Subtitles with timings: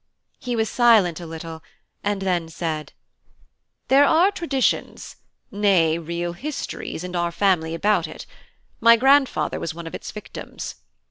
[0.39, 1.61] He was silent a little,
[2.03, 2.93] and then said:
[3.87, 5.17] "There are traditions
[5.51, 8.25] nay, real histories in our family about it:
[8.79, 10.73] my grandfather was one of its victims.